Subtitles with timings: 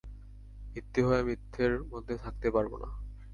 [0.73, 2.89] মিথ্যে হয়ে মিথ্যের মধ্যে থাকতে পারব না।